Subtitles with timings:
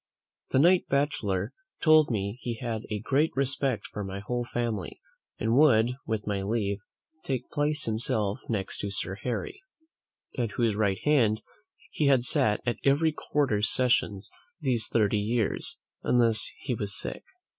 [0.49, 4.99] The knight bachelor told me "he had a great respect for my whole family,
[5.37, 6.79] and would, with my leave,
[7.51, 9.61] place himself next to Sir Harry,
[10.35, 11.43] at whose right hand
[11.91, 17.21] he had sat at every quarter sessions these thirty years, unless he was sick."